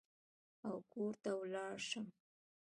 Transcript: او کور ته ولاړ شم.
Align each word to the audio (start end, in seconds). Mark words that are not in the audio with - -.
او 0.67 0.75
کور 0.91 1.13
ته 1.23 1.29
ولاړ 1.41 1.75
شم. 1.89 2.05